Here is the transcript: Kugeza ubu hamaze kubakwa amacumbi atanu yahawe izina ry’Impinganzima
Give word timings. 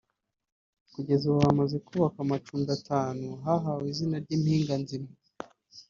Kugeza 0.93 1.23
ubu 1.27 1.39
hamaze 1.47 1.75
kubakwa 1.85 2.19
amacumbi 2.25 2.69
atanu 2.77 3.27
yahawe 3.45 3.85
izina 3.93 4.15
ry’Impinganzima 4.23 5.07